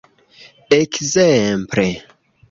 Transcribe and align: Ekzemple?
Ekzemple? 0.77 1.85